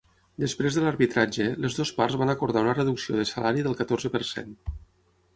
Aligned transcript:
Després 0.43 0.77
de 0.77 0.81
l'arbitratge, 0.83 1.45
les 1.65 1.75
dues 1.79 1.91
parts 1.99 2.17
van 2.21 2.33
acordar 2.33 2.63
una 2.65 2.73
reducció 2.77 3.19
de 3.19 3.27
salari 3.33 3.65
del 3.69 3.77
catorze 3.83 4.11
per 4.15 4.23
cent. 4.31 4.57